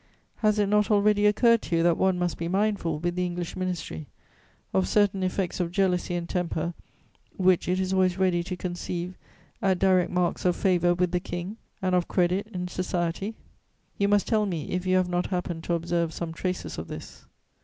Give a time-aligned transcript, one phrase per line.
[0.37, 3.55] Has it not already occurred to you that one must be mindful, with the English
[3.55, 4.07] Ministry,
[4.73, 6.73] of certain effects of jealousy and temper
[7.37, 9.13] which it is always ready to conceive
[9.61, 13.35] at direct marks of favour with the King and of credit in society?
[13.99, 17.27] You must tell me if you have not happened to observe some traces of this."